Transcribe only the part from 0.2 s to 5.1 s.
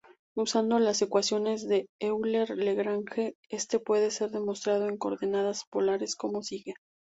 Usando las ecuaciones de Euler-Lagrange, esto puede ser demostrado en